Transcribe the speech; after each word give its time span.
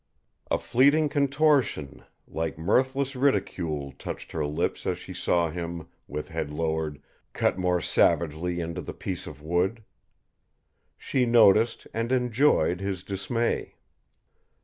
A 0.49 0.57
fleeting 0.57 1.09
contortion, 1.09 2.03
like 2.27 2.57
mirthless 2.57 3.15
ridicule, 3.15 3.91
touched 3.99 4.31
her 4.31 4.47
lips 4.47 4.87
as 4.87 4.97
she 4.97 5.13
saw 5.13 5.51
him, 5.51 5.89
with 6.07 6.29
head 6.29 6.49
lowered, 6.51 6.99
cut 7.33 7.59
more 7.59 7.81
savagely 7.81 8.59
into 8.61 8.81
the 8.81 8.95
piece 8.95 9.27
of 9.27 9.43
wood. 9.43 9.83
She 10.97 11.27
noticed, 11.27 11.85
and 11.93 12.11
enjoyed, 12.11 12.81
his 12.81 13.03
dismay. 13.03 13.75